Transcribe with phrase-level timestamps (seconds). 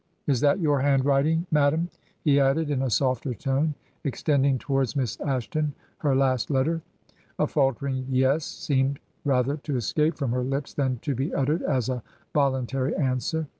[0.25, 1.91] Is that your handwriting, madam?'
[2.23, 6.81] he added, in a softer tone, extending towards Miss Ashton her last letter.
[7.37, 11.87] A faltering 'Yes,' seemed rather to escape from her lips than to be uttered as
[11.87, 12.01] a
[12.33, 13.45] voluntary answer.